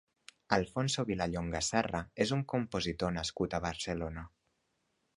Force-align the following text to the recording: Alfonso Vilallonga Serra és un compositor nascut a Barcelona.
Alfonso 0.55 1.05
Vilallonga 1.09 1.61
Serra 1.69 2.03
és 2.27 2.33
un 2.39 2.43
compositor 2.57 3.17
nascut 3.21 3.57
a 3.59 3.65
Barcelona. 3.71 4.29